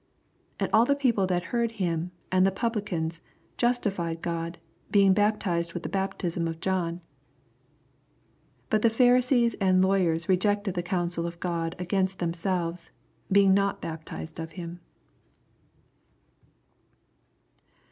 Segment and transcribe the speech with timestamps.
[0.57, 3.21] 29 And all the people that heard him, and the Publicans,
[3.55, 4.57] justified God.
[4.91, 6.95] hemg baptized with the baptism of John.
[6.95, 7.03] 80
[8.71, 12.89] But the Pharisees and Lawyers rejected the counsel of God against themselves,
[13.31, 14.79] being not baptized of him.